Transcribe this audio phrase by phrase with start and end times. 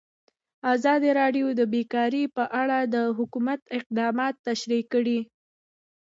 [0.73, 5.19] ازادي راډیو د بیکاري په اړه د حکومت اقدامات تشریح کړي.